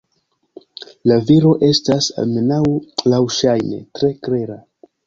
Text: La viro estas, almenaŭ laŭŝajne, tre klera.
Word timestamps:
La 1.11 1.17
viro 1.27 1.51
estas, 1.69 2.09
almenaŭ 2.25 2.61
laŭŝajne, 3.15 3.87
tre 4.01 4.15
klera. 4.29 4.61